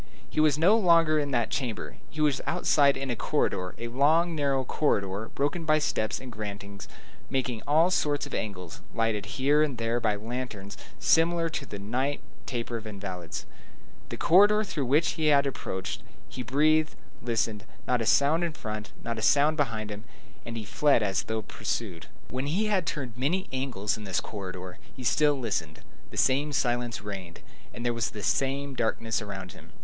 He 0.27 0.39
was 0.39 0.57
no 0.57 0.75
longer 0.77 1.19
in 1.19 1.29
that 1.29 1.51
chamber; 1.51 1.97
he 2.09 2.21
was 2.21 2.41
outside 2.47 2.97
in 2.97 3.11
a 3.11 3.15
corridor, 3.15 3.75
a 3.77 3.87
long, 3.87 4.33
narrow 4.33 4.63
corridor, 4.63 5.29
broken 5.35 5.63
by 5.63 5.77
steps 5.77 6.19
and 6.19 6.31
gratings, 6.31 6.87
making 7.29 7.61
all 7.67 7.91
sorts 7.91 8.25
of 8.25 8.33
angles, 8.33 8.81
lighted 8.95 9.27
here 9.37 9.61
and 9.61 9.77
there 9.77 9.99
by 9.99 10.15
lanterns 10.15 10.75
similar 10.97 11.49
to 11.49 11.67
the 11.67 11.77
night 11.77 12.19
taper 12.47 12.77
of 12.77 12.87
invalids, 12.87 13.45
the 14.09 14.17
corridor 14.17 14.63
through 14.63 14.87
which 14.87 15.09
he 15.11 15.27
had 15.27 15.45
approached. 15.45 16.01
He 16.27 16.41
breathed, 16.41 16.95
he 17.19 17.27
listened; 17.27 17.63
not 17.87 18.01
a 18.01 18.07
sound 18.07 18.43
in 18.43 18.53
front, 18.53 18.93
not 19.03 19.19
a 19.19 19.21
sound 19.21 19.55
behind 19.55 19.91
him, 19.91 20.05
and 20.43 20.57
he 20.57 20.65
fled 20.65 21.03
as 21.03 21.21
though 21.21 21.43
pursued. 21.43 22.07
When 22.31 22.47
he 22.47 22.65
had 22.65 22.87
turned 22.87 23.15
many 23.15 23.47
angles 23.53 23.97
in 23.97 24.05
this 24.05 24.19
corridor, 24.19 24.79
he 24.95 25.03
still 25.03 25.37
listened. 25.37 25.81
The 26.09 26.17
same 26.17 26.51
silence 26.53 27.03
reigned, 27.03 27.41
and 27.71 27.85
there 27.85 27.93
was 27.93 28.09
the 28.09 28.23
same 28.23 28.73
darkness 28.73 29.21
around 29.21 29.51
him. 29.51 29.73